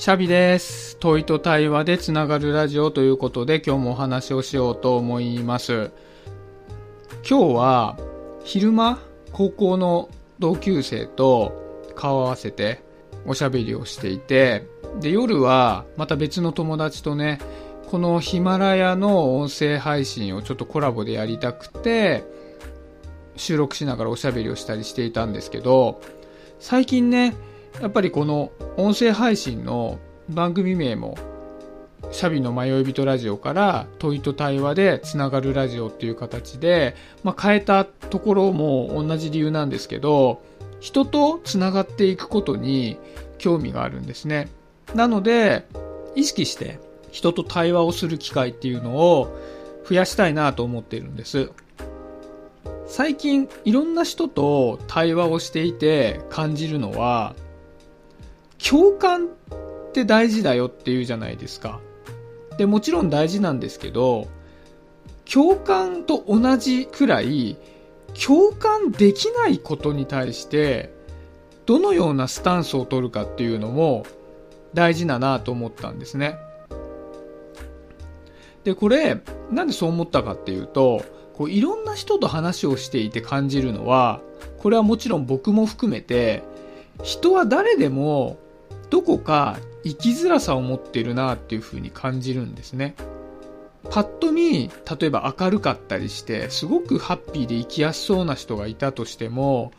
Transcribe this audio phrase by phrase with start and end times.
[0.00, 0.96] シャビです。
[0.96, 5.90] 問いと対話でつながるラジオということで今日もお話をしようと思います。
[7.28, 7.98] 今日は
[8.42, 8.98] 昼間
[9.30, 10.08] 高校の
[10.38, 12.82] 同級生と顔を合わせて
[13.26, 14.66] おしゃべりをしていて
[15.00, 17.38] で夜はまた別の友達とね
[17.90, 22.24] このヒマラヤの音声配信をちょっとコラボでやりたくて
[23.36, 26.00] 収録しながらおしゃべりをしたりしていたんですけど
[26.58, 27.34] 最近ね
[27.80, 29.98] やっぱりこの音声配信の
[30.28, 31.16] 番組名も
[32.12, 40.42] シャビの迷い人ラジオから問いと対話でつながるラジオっていう形で、まあ、変えたところも同じ理由なんですけど
[40.80, 42.98] 人とつながっていくことに
[43.38, 44.48] 興味があるんですね。
[44.94, 45.66] なので
[46.14, 46.80] 意識して
[47.12, 49.36] 人と対話をする機会っていうのを
[49.88, 51.50] 増やしたいなと思っているんです。
[52.86, 57.36] 最近いろんな人と対話をしていて感じるのは
[58.68, 61.80] 共感って大事だよっていうじゃないですか。
[62.58, 64.28] でもちろん大事なんですけど
[65.30, 67.56] 共感と同じくらい
[68.22, 70.92] 共感できないことに対して
[71.64, 74.04] どのようなスタンスを取るかっていうのも
[74.74, 76.36] 大事だなと思ったんですね。
[78.64, 81.02] でこれなんでそう思ったかっていうと
[81.34, 84.20] こういろんな人と話をしていて感じるのは
[84.58, 86.42] これはもちろん僕も含めて
[87.02, 88.36] 人は誰でも
[88.90, 92.94] どこか生きづらさを持ってるなっていう風に感じるんですね。
[93.90, 94.68] パッと見
[95.00, 99.72] 例えば明るかったりしてすごくハッピーで生きやすそうな人がいたとしても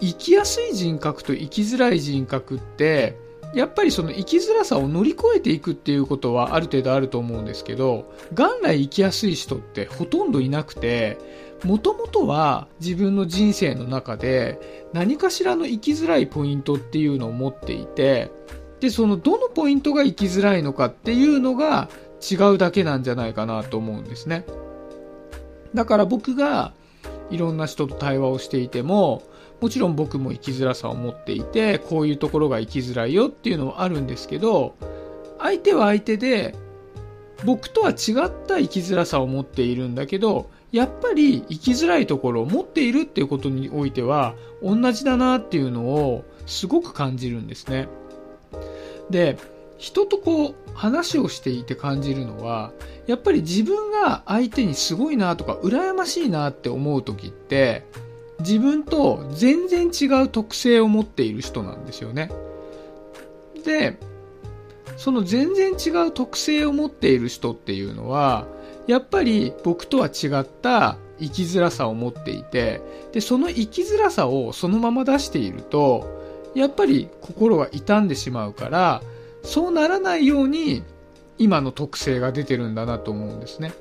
[0.00, 3.18] 生きやすい人格と生きづらい人格って
[3.54, 11.18] やっぱりその生きづらさを乗り越えていくっていうことはある程度あると思うんですけど元来生きやすい人ってほとんどいなくて
[11.64, 18.30] もともとは自分の人生の中で何かしらの生きづらいポイントっていうのを持っていて
[18.80, 21.88] でそのどのポイントが生きづらいのかっていうのが
[22.20, 24.44] 違うだけなんじゃないかなと思うんですね。
[25.74, 26.72] だから僕が
[27.30, 29.22] いろんな人と対話をしていても
[29.60, 34.74] もちろん僕も生きづらさを持っていてこういうところが生きづらいよっていうのはあるんですけど
[35.38, 36.54] 相手は相手で
[37.44, 37.96] 僕とは違っ
[38.46, 47.88] た生きづらさを持っているんだけどやっぱり生きづらいところを持っているっていうことにおいては同じだなっていうのをすごく感じるんですね。
[49.10, 49.36] で
[49.82, 52.70] 人とこう話をしていて感じるのは
[53.08, 57.84] やっぱり自分が相手にすごいなとか羨ましいなって思う時って
[58.38, 62.30] 自分と全然違う特性を持っている人なんですよね。
[63.64, 63.98] で
[64.96, 68.46] その全然違う特性を持っている人っていうのは
[68.86, 76.22] やっぱり僕とは違った生きづらさを持っていてでその生きづらさをそのまま出していると
[76.54, 79.02] やっぱり心が傷んでしまうから
[79.42, 80.84] そうならないように
[81.38, 83.72] 今の特性が出てるんだなと思うんですね。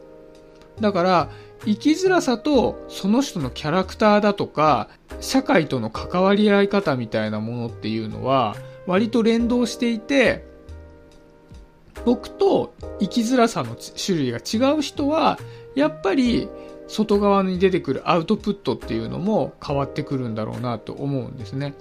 [0.80, 1.30] だから
[1.66, 4.90] 生きづらさとその人のキャラクターだとか
[5.20, 8.56] 社会との関わり合い方みたいなものっていうのは
[8.88, 10.44] 割と連動していて
[12.04, 15.38] 僕と生きづらさの種類が違う人は
[15.76, 16.50] やっぱり
[16.88, 21.76] 外側に出てくるアウトプットっていうのも変わってくるんだろうなと思うんですね。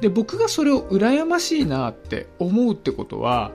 [0.00, 3.50] で僕がそれを羨ましいなって思うってことは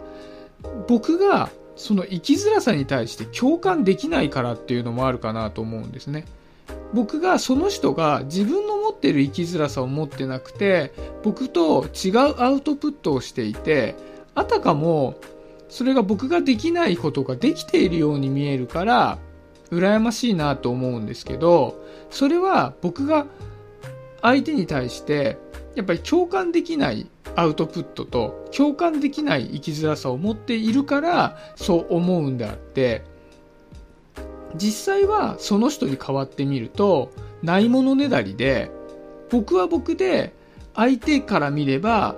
[0.87, 6.25] 僕がその生きづらさに対して共感できないからっていうのもあるかなと思うんですね。
[6.93, 10.93] 僕がその人が自分の持ってる生きづらさを持ってなくて
[11.23, 13.95] 僕と違うアウトプットをしていて
[14.35, 15.15] あたかも
[15.69, 19.19] それが僕ができないことができているように見えるから
[19.71, 23.25] 羨ましいなと思うんですけどそれは僕が
[24.21, 25.37] 相手に対して
[25.75, 33.03] やっぱり共感できないアウトプットと共感できない生きづらさを持っているからそう思うんであって
[34.55, 37.11] 実際はその人に代わってみると
[37.41, 38.69] ないものねだりで
[39.29, 40.33] 僕は僕で
[40.75, 42.15] 相手から見れば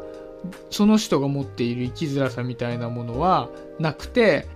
[0.72, 4.48] その人が持っている生きづらさみたいなものはなくて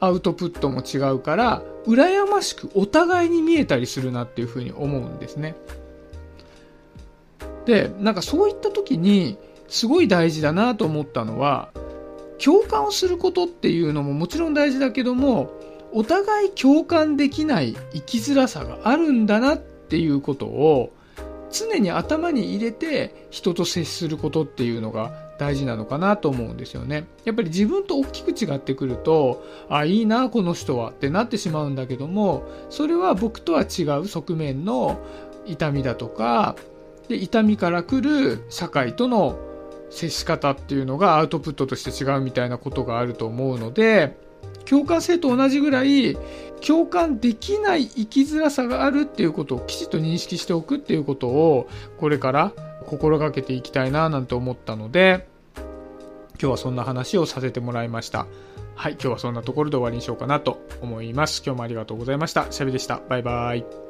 [0.00, 5.56] アウトプットも違うから羨ましくお互いに見えたりするなっていうふうに思うんですね。
[7.68, 9.36] でなんかそういった時に
[9.68, 11.70] すごい大事だなと思ったのは
[12.42, 15.52] 共感をすることっていうのももちろん大事だけども
[15.92, 20.94] お互い共感できない生きづらさがあるんだなっていうことを
[21.50, 27.06] 常に頭に入れて人と接することっていうのが大事なのかなと思うんですよね。
[27.24, 34.98] やっぱり自分と大きく違ってくると、あ、いいな、この人はってなってしまうんだけども、それは僕とは違う側面の
[35.46, 36.56] 痛みだとか、
[37.08, 39.38] で、痛みから来る社会との
[39.90, 44.16] 接し方っていうのがアウトプットとして違うみたいなことがあると思うので、
[44.68, 46.16] 共感性と同じぐらい
[46.66, 51.68] 共感できない生きづらさがあるっていうことをきちっと認識しておくっていうことを
[51.98, 52.52] これから
[52.84, 55.26] 心がけていきたいななんて思ったので
[55.56, 58.26] 今日はそんな話をさせてもらいました。
[58.76, 61.42] はい今日はそんなところで終わりにしようかなと思います。
[61.44, 62.46] 今日もありがとうございました。
[62.50, 63.00] シャビでした。
[63.08, 63.87] バイバイ。